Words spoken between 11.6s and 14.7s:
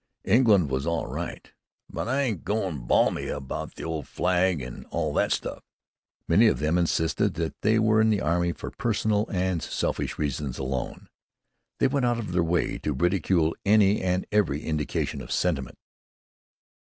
They went out of their way to ridicule any and every